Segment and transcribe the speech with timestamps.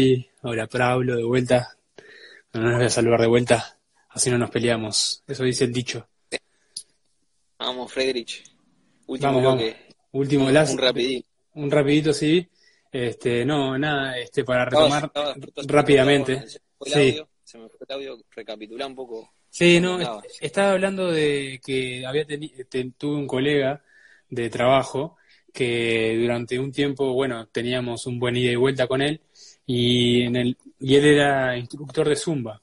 [0.00, 0.26] cbp.gov/careers.
[0.42, 1.76] Hola Pablo, de vuelta.
[2.54, 3.78] No nos voy a saludar de vuelta,
[4.10, 5.22] así no nos peleamos.
[5.26, 6.08] Eso dice el dicho.
[7.58, 8.42] Vamos, Friedrich.
[9.06, 9.74] Último vamos, vamos.
[10.12, 11.28] Último un, las- un rapidito.
[11.54, 12.46] Un rapidito, sí.
[12.90, 15.10] Este, no, nada, este, para retomar
[15.66, 16.46] rápidamente.
[16.48, 17.10] Se me Sí.
[17.10, 18.18] audio, se me fue el audio.
[18.34, 19.30] Recapitula un poco.
[19.48, 19.98] Sí, no,
[20.40, 23.82] estaba hablando de que había teni- te- tuve un colega
[24.28, 25.16] de trabajo
[25.52, 29.20] que durante un tiempo, bueno, teníamos un buen ida y vuelta con él
[29.72, 32.60] y en el y él era instructor de Zumba.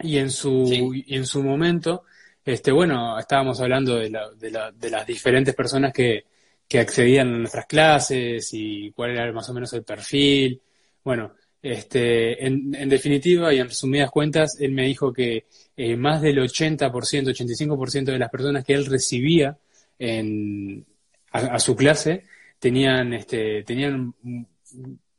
[0.00, 1.04] Y en su Sí.
[1.06, 2.04] y en su momento,
[2.44, 6.24] este, bueno, estábamos hablando de, la- de, la- de las diferentes personas que,
[6.68, 10.60] que accedían a nuestras clases y cuál era más o menos el perfil.
[11.04, 15.46] Bueno, este, en, en definitiva y en resumidas cuentas, él me dijo que
[15.76, 19.58] eh, más del 80%, 85% de las personas que él recibía
[19.98, 20.84] en,
[21.32, 22.24] a, a su clase
[22.60, 24.14] tenían, este, tenían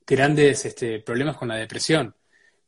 [0.09, 2.15] grandes este, problemas con la depresión,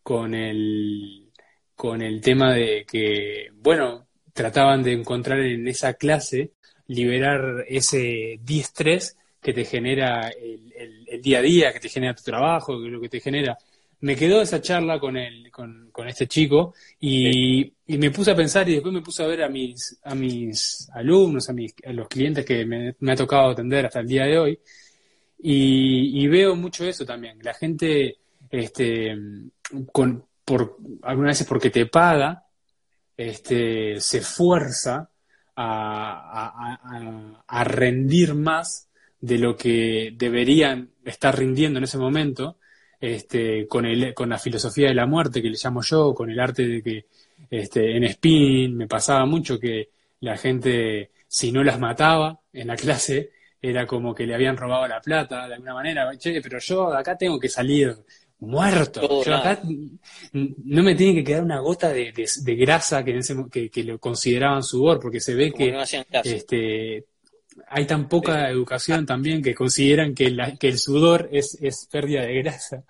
[0.03, 1.31] con el,
[1.75, 6.53] con el tema de que, bueno, trataban de encontrar en esa clase,
[6.87, 12.15] liberar ese distrés que te genera el, el- el día a día, que te genera
[12.15, 13.57] tu trabajo, que lo que te genera.
[14.01, 18.35] Me quedó esa charla con, el, con, con este chico y, y me puse a
[18.35, 21.93] pensar y después me puse a ver a mis, a mis alumnos, a, mis, a
[21.93, 24.59] los clientes que me, me ha tocado atender hasta el día de hoy
[25.41, 27.39] y, y veo mucho eso también.
[27.43, 28.17] La gente,
[28.49, 29.15] este,
[29.91, 32.45] con, por, algunas veces porque te paga,
[33.17, 35.09] este, se esfuerza
[35.55, 42.57] a, a- a- a rendir más de lo que deberían estar rindiendo en ese momento,
[42.99, 46.39] este, con el, con la filosofía de la muerte que le llamo yo, con el
[46.39, 47.05] arte de que
[47.49, 49.89] este, en spinning me pasaba mucho que
[50.21, 53.31] la gente, si no las mataba en la clase,
[53.61, 56.09] era como que le habían robado la plata de alguna manera.
[56.17, 57.95] Che, pero yo de acá tengo que salir
[58.39, 59.01] muerto.
[59.01, 59.61] Todo Yo acá
[60.33, 63.69] no me tiene que quedar una gota de, de- de grasa que, en ese que,
[63.69, 65.81] que lo consideraban sudor, porque se ve Como que no
[66.23, 67.05] este,
[67.67, 72.21] hay tan poca educación también que consideran que, la- que el sudor es, es pérdida
[72.23, 72.83] de grasa.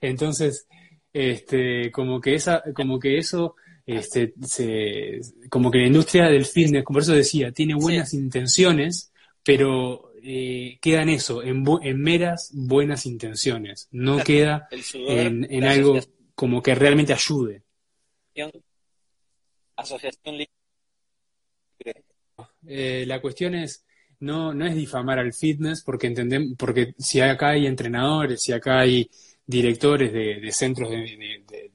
[0.00, 0.66] Entonces,
[1.12, 5.20] este, como que esa, como que eso, este, se,
[5.50, 9.12] como que la industria del fitness, como por eso decía, tiene buenas intenciones,
[9.42, 13.88] pero eh, queda en eso, en, en meras buenas intenciones.
[13.92, 16.00] No queda sudor, en, algo
[16.34, 17.62] como que realmente ayude.
[19.76, 20.44] asociación.
[22.66, 23.84] Eh, la cuestión es,
[24.20, 28.80] no, no es difamar al fitness, porque entendemos, porque si acá hay entrenadores, si acá
[28.80, 29.10] hay
[29.46, 31.70] directores de, de centros de,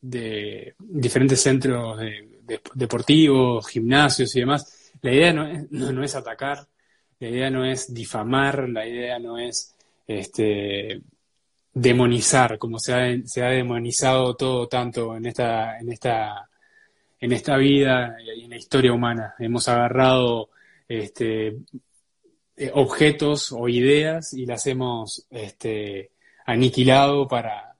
[0.00, 6.02] de- diferentes centros de- de- deportivos, gimnasios y demás, la idea no es, no, no
[6.02, 6.66] es atacar,
[7.20, 9.74] la idea no es difamar, la idea no es
[10.06, 11.00] este
[11.72, 16.50] demonizar, como se ha, demonizado todo tanto en esta, en esta
[17.20, 19.34] en esta vida y en la historia humana.
[19.38, 20.50] Hemos agarrado
[20.88, 21.58] este,
[22.72, 26.12] objetos o ideas y las hemos este,
[26.46, 27.76] aniquilado para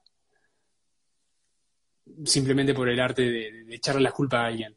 [2.23, 4.75] simplemente por el arte de, echarle la culpa a alguien.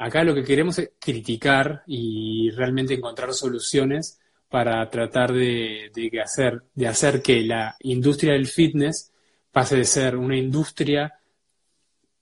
[0.00, 4.18] Acá lo que queremos es criticar y realmente encontrar soluciones
[4.48, 5.92] para tratar de,
[6.24, 9.12] hacer, de hacer que la industria del fitness
[9.52, 11.20] pase de ser una industria,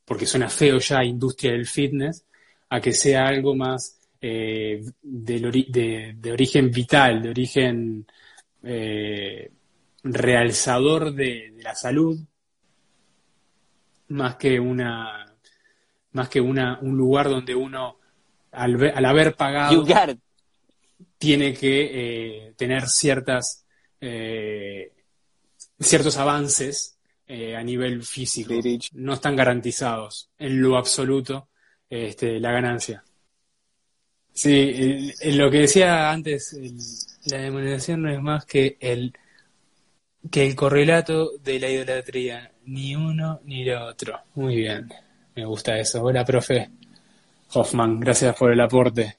[0.05, 2.25] porque suena feo ya industria del fitness,
[2.69, 8.07] a que sea algo más eh, de, origen vital, de origen
[8.65, 9.53] eh,
[10.03, 12.19] realzador de, la salud,
[14.09, 15.28] más que una
[16.13, 17.99] más que una, un lugar donde uno
[18.53, 19.85] al, al haber pagado
[21.19, 21.91] tiene que
[22.49, 23.65] eh, tener ciertas
[25.81, 28.55] ciertos avances a nivel físico.
[28.93, 31.49] No están garantizados en lo absoluto
[31.91, 33.03] este, la ganancia.
[34.33, 36.57] Sí, lo que decía antes,
[37.25, 39.13] la demonización no es más que el,
[40.31, 44.21] que el correlato de la idolatría, ni uno ni el otro.
[44.35, 44.89] Muy bien,
[45.39, 46.03] me gusta eso.
[46.03, 46.69] Hola, profe
[47.53, 49.19] Hoffman, gracias por el aporte.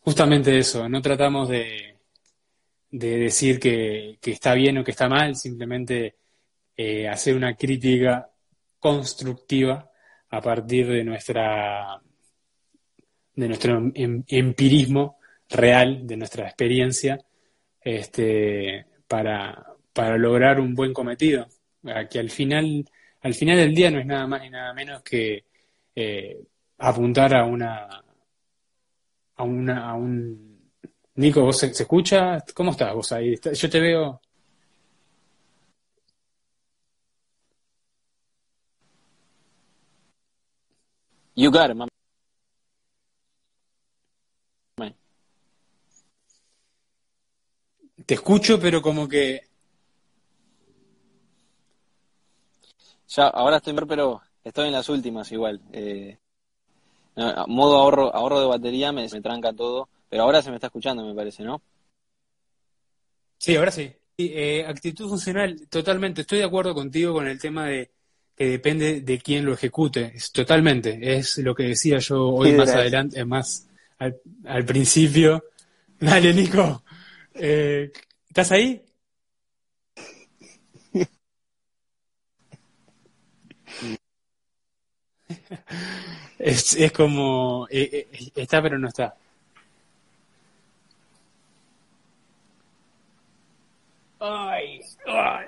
[0.00, 1.98] Justamente eso, no tratamos de,
[2.90, 6.16] de decir que, está bien o que está mal, simplemente
[6.76, 8.28] eh, hacer una crítica
[8.80, 9.88] constructiva
[10.30, 12.00] a partir de nuestra
[13.36, 15.18] de nuestro em, empirismo
[15.48, 17.24] real, de nuestra experiencia,
[17.80, 21.46] este, para, para lograr un buen cometido.
[22.10, 22.84] Que al final,
[23.24, 25.44] al final del día no es nada más y nada menos que
[25.96, 26.40] eh,
[26.78, 28.04] apuntar a una,
[29.36, 30.54] a una, a un
[31.16, 32.44] Nico, ¿vos se, escucha?
[32.54, 33.34] ¿Cómo estás vos ahí?
[33.54, 34.20] Yo te veo.
[41.36, 41.70] You got
[48.06, 49.53] Te escucho, pero como que.
[53.16, 55.60] Ya, ahora estoy pero estoy en las últimas igual.
[55.72, 56.18] Eh,
[57.46, 61.04] modo ahorro, ahorro de batería me, me tranca todo, pero ahora se me está escuchando,
[61.04, 61.62] me parece, ¿no?
[63.38, 63.92] Sí, ahora sí.
[64.16, 66.22] Eh, actitud funcional, totalmente.
[66.22, 67.90] Estoy de acuerdo contigo con el tema de
[68.36, 70.12] que depende de quién lo ejecute.
[70.14, 70.98] Es, totalmente.
[71.16, 73.68] Es lo que decía yo hoy más adelante, más
[73.98, 75.44] al, al principio.
[76.00, 76.82] Dale, Nico.
[77.34, 77.92] Eh,
[78.28, 78.82] ¿Estás ahí?
[86.38, 87.66] Es, es como...
[87.70, 89.14] Eh, eh, está pero no está.
[94.20, 95.46] Ay, ay.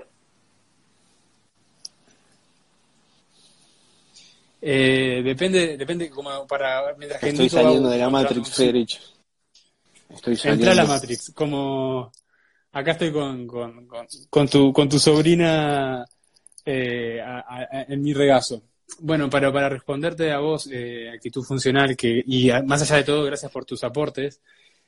[4.60, 8.94] Eh, depende, depende como para mientras Estoy saliendo de la Matrix, Federico.
[10.44, 12.10] Entra a la Matrix, como
[12.72, 13.86] acá estoy con, con,
[14.28, 16.04] con, tu, con tu sobrina
[16.64, 17.22] eh,
[17.88, 18.62] en mi regazo.
[19.00, 23.24] Bueno, para, para responderte a vos, eh, actitud funcional, que, y más allá de todo,
[23.24, 24.40] gracias por tus aportes,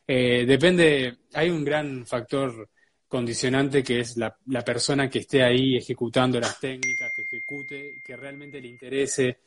[0.07, 2.69] eh, depende, hay un gran factor
[3.07, 8.61] condicionante que es la, persona que esté ahí ejecutando las técnicas, que ejecute, que realmente
[8.61, 9.39] le interese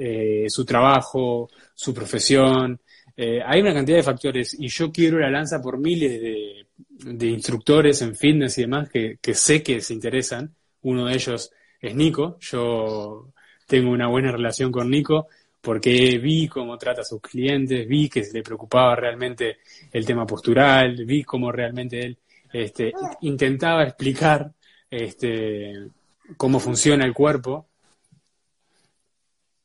[0.00, 2.80] eh, su trabajo, su profesión,
[3.16, 8.02] eh, hay una cantidad de factores y yo quiero la lanza por miles de, instructores
[8.02, 10.54] en fitness y demás que, sé que se interesan.
[10.82, 12.38] Uno de ellos es Nico.
[12.40, 13.32] Yo
[13.66, 15.28] tengo una buena relación con Nico
[15.60, 19.58] porque vi cómo trata a sus clientes, vi que le preocupaba realmente
[19.90, 22.18] el tema postural, vi cómo realmente él
[22.52, 22.92] este,
[23.22, 24.52] intentaba explicar
[24.88, 25.88] este,
[26.36, 27.66] cómo funciona el cuerpo.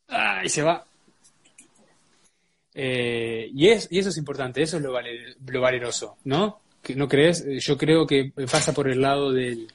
[0.07, 0.83] ¡Ay, se va!
[2.73, 6.61] Eh, y, es, y eso es importante, eso es lo, lo valeroso, ¿no?
[6.95, 7.45] ¿No crees?
[7.63, 9.67] Yo creo que pasa por el lado de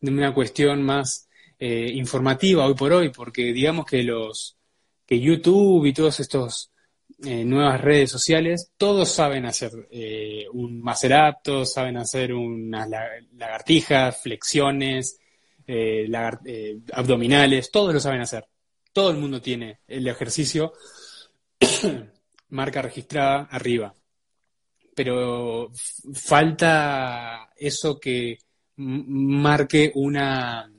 [0.00, 1.28] una cuestión más
[1.66, 4.54] eh, informativa hoy por hoy, porque digamos que los
[5.06, 6.70] que YouTube y todos estos
[7.24, 9.70] eh, nuevas redes sociales, todos saben hacer
[10.52, 12.86] un master up, todos saben hacer unas
[13.32, 15.18] lagartijas, flexiones,
[16.92, 18.46] abdominales, todos lo saben hacer.
[18.92, 20.74] Todo el mundo tiene el ejercicio
[22.50, 23.94] marca registrada arriba.
[24.94, 25.70] Pero
[26.12, 28.36] falta eso que
[28.76, 30.70] marque una,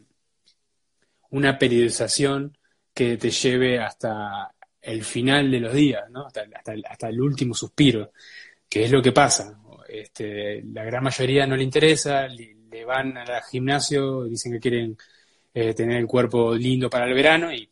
[1.31, 2.57] una periodización
[2.93, 4.51] que te lleve hasta
[4.81, 6.27] el final de los días, ¿no?
[6.27, 6.45] hasta,
[6.89, 8.11] hasta, el último suspiro,
[8.69, 9.59] que es lo que pasa.
[9.87, 12.53] Este, la gran mayoría no le interesa, le,
[12.85, 14.97] van al gimnasio, dicen que quieren
[15.53, 17.67] eh, tener el cuerpo lindo para el verano y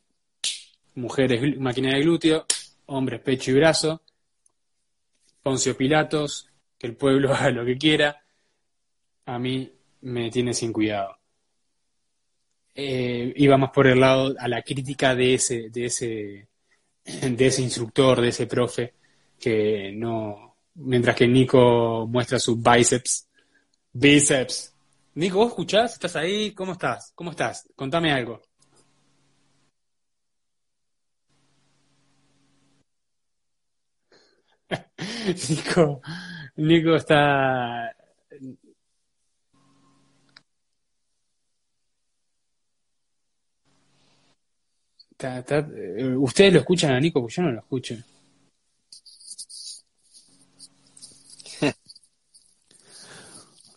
[0.95, 2.45] mujeres, máquina de glúteo,
[2.85, 4.01] hombres, pecho y brazo,
[5.41, 8.23] Poncio Pilatos, que el pueblo haga lo que quiera,
[9.25, 11.17] a mí me tiene sin cuidado.
[12.75, 16.47] Eh, iba por el lado a la crítica de ese, de ese,
[17.05, 18.93] de ese instructor, de ese profe,
[19.39, 23.27] que no, mientras que Nico muestra sus bíceps,
[23.93, 24.73] bíceps.
[25.15, 25.93] Nico, ¿vos escuchás?
[25.93, 26.51] ¿Estás ahí?
[26.53, 27.11] ¿Cómo estás?
[27.15, 27.69] ¿Cómo estás?
[27.75, 28.41] Contame algo.
[35.49, 36.01] Nico,
[36.55, 37.95] Nico está.
[45.23, 47.95] Eh, Ustedes lo escuchan a Nico, porque yo no lo escucho.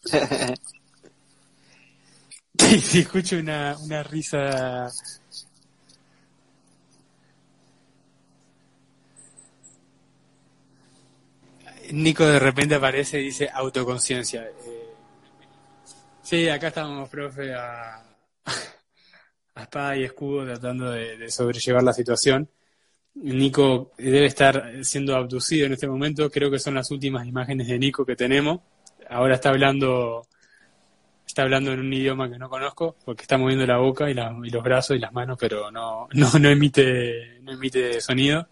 [2.59, 4.91] Si escucho una, una risa
[11.93, 14.43] Nico de repente aparece y dice autoconciencia.
[14.45, 14.95] Eh,
[16.23, 18.03] sí, acá estamos, profe, a,
[19.57, 22.49] a espada y escudo tratando de, sobrellevar la situación.
[23.15, 26.31] Nico debe estar siendo abducido en este momento.
[26.31, 28.61] Creo que son las últimas imágenes de Nico que tenemos.
[29.09, 30.27] Ahora está hablando,
[31.27, 34.51] está hablando en un idioma que no conozco, porque está moviendo la boca y, y
[34.51, 38.49] los brazos y las manos, pero no, no, no emite, no emite sonido.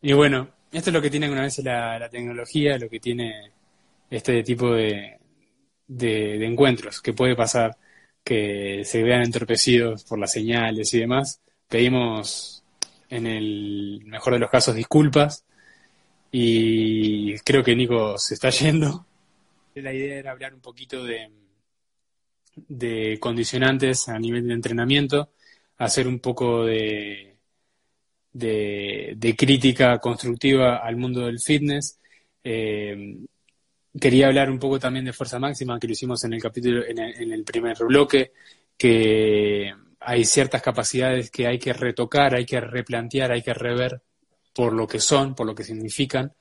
[0.00, 3.50] Y bueno, esto es lo que tiene una vez la, tecnología, lo que tiene
[4.08, 5.18] este tipo de,
[5.88, 7.76] de, encuentros, que puede pasar
[8.28, 11.40] que se vean entorpecidos por las señales y demás.
[11.66, 12.62] Pedimos,
[13.08, 15.46] en el mejor de los casos, disculpas
[16.30, 19.06] y creo que Nico se está yendo.
[19.76, 21.30] La idea era hablar un poquito de,
[22.54, 25.30] de condicionantes a nivel de entrenamiento,
[25.78, 27.38] hacer un poco de,
[28.30, 31.98] de, crítica constructiva al mundo del fitness.
[32.44, 33.24] Eh,
[34.00, 36.98] quería hablar un poco también de fuerza máxima, que lo hicimos en el capítulo, en
[36.98, 38.32] el, primer bloque,
[38.76, 44.00] que hay ciertas capacidades que hay que retocar, hay que replantear, hay que rever
[44.54, 46.32] por lo que son, por lo que significan.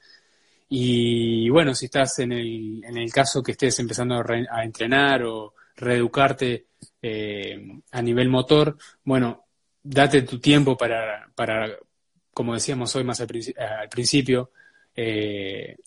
[0.69, 5.53] Y bueno, si estás en el, en el caso que estés empezando a, entrenar o
[5.75, 6.67] reeducarte
[7.01, 9.45] eh, a nivel motor, bueno,
[9.81, 11.69] date tu tiempo para, para,
[12.33, 13.27] como decíamos hoy más al,
[13.89, 14.51] principio,
[14.95, 15.77] eh,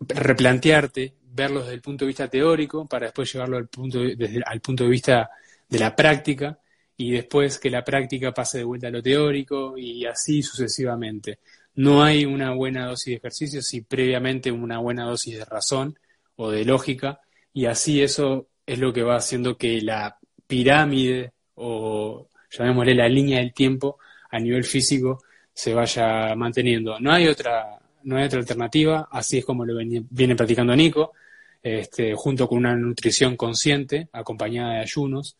[0.00, 4.42] replantearte, verlo desde el punto de vista teórico para después llevarlo al punto de, desde,
[4.44, 5.30] al punto de vista
[5.68, 6.58] de la práctica
[6.96, 11.38] y después que la práctica pase de vuelta a lo teórico y así sucesivamente.
[11.76, 15.98] No hay una buena dosis de ejercicio si previamente una buena dosis de razón
[16.36, 17.20] o de lógica
[17.52, 23.38] y así eso es lo que va haciendo que la pirámide o llamémosle la línea
[23.38, 23.98] del tiempo
[24.30, 26.98] a nivel físico se vaya manteniendo.
[27.00, 31.12] No hay otra, no hay otra alternativa, así es como lo viene, practicando Nico,
[31.62, 35.36] este, junto con una nutrición consciente, acompañada de ayunos,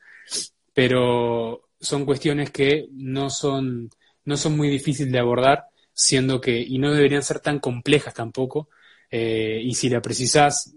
[0.73, 3.91] pero son cuestiones que no son,
[4.25, 8.69] no son muy difíciles de abordar, siendo que, y no deberían ser tan complejas tampoco,
[9.11, 10.75] eh, y si la precisas,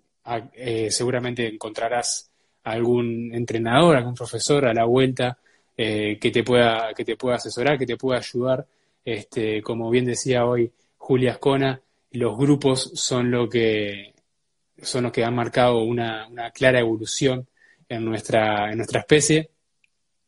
[0.53, 2.31] eh, seguramente encontrarás
[2.63, 5.37] algún entrenador, algún profesor a la vuelta
[5.75, 8.65] eh, que, te pueda, que te pueda asesorar, que te pueda ayudar.
[9.05, 10.71] Este, como bien decía hoy
[11.05, 11.81] Julia Ascona,
[12.11, 14.13] los grupos son lo que
[14.81, 17.45] son los que han marcado una, clara evolución
[17.89, 19.51] en nuestra, en nuestra especie.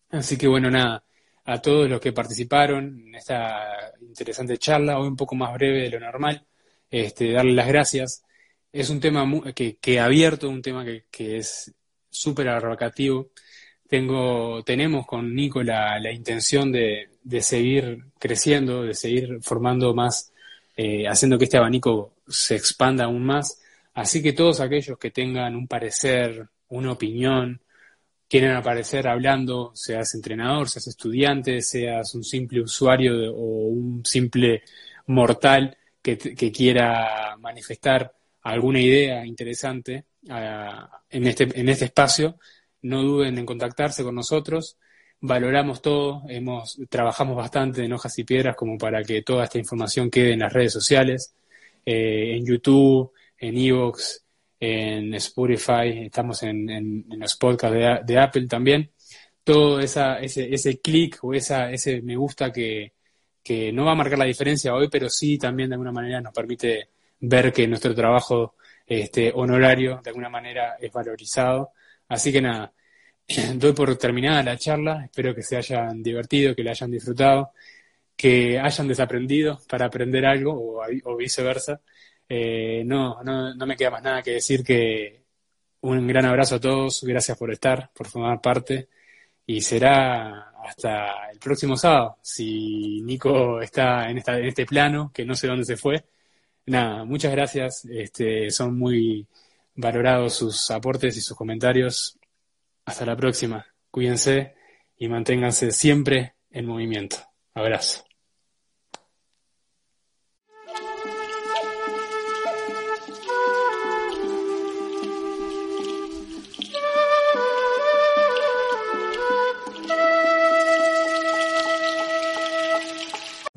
[0.10, 1.06] Así que bueno, nada,
[1.46, 5.92] a todos los que participaron en esta interesante charla, hoy un poco más breve de
[5.92, 6.46] lo normal,
[6.90, 8.24] este, darle las gracias.
[8.72, 11.74] Es un tema que, que abierto, un tema que, que es
[12.10, 13.30] súper abarcativo
[13.88, 17.10] tengo, tenemos con Nico la, intención de,
[17.42, 20.34] seguir creciendo, de seguir formando más,
[20.76, 23.62] eh, haciendo que este abanico se expanda aún más.
[23.94, 27.62] Así que todos aquellos que tengan un parecer, una opinión,
[28.28, 34.64] quieren aparecer hablando, seas entrenador, seas estudiante, seas un simple usuario o un simple
[35.08, 36.18] mortal que,
[36.52, 38.14] quiera manifestar
[38.44, 42.38] alguna idea interesante ah, en, este, en este espacio,
[42.84, 44.78] no duden en contactarse con nosotros.
[45.28, 50.10] Valoramos todo, hemos, trabajamos bastante en hojas y piedras como para que toda esta información
[50.10, 51.34] quede en las redes sociales,
[51.86, 54.24] eh, en YouTube, en Evox,
[54.60, 58.92] en Spotify, estamos en, los podcasts de, Apple también.
[59.44, 62.94] Todo esa, ese, ese clic o esa, ese me gusta que,
[63.44, 66.34] que no va a marcar la diferencia hoy, pero sí también de alguna manera nos
[66.34, 66.90] permite
[67.20, 68.56] ver que nuestro trabajo
[68.86, 71.72] este, honorario de alguna manera es valorizado
[72.08, 72.72] Así que nada,
[73.56, 77.52] doy por terminada la charla, espero que se hayan divertido, que la hayan disfrutado.
[78.16, 81.82] que hayan desaprendido para aprender algo o, viceversa.
[82.30, 85.24] Eh, no, no, no me queda más nada que decir que
[85.82, 88.90] un gran abrazo a todos, gracias por estar, por formar parte
[89.46, 95.26] y será hasta el próximo sábado, si Nico está en, esta, en este plano, que
[95.26, 96.06] no sé dónde se fue.
[96.68, 99.28] Nada, muchas gracias, este, son muy
[99.76, 102.18] valorados sus aportes y sus comentarios.
[102.86, 104.56] Hasta la próxima, cuídense
[104.98, 107.18] y manténganse siempre en movimiento.
[107.54, 108.06] Abrazo.